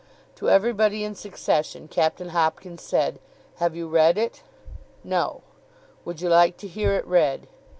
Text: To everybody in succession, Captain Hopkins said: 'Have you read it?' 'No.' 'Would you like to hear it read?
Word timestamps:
To 0.37 0.49
everybody 0.49 1.03
in 1.03 1.13
succession, 1.13 1.87
Captain 1.87 2.29
Hopkins 2.29 2.81
said: 2.81 3.19
'Have 3.57 3.75
you 3.75 3.87
read 3.87 4.17
it?' 4.17 4.41
'No.' 5.03 5.41
'Would 6.05 6.21
you 6.21 6.29
like 6.29 6.57
to 6.57 6.67
hear 6.67 6.95
it 6.95 7.05
read? 7.05 7.45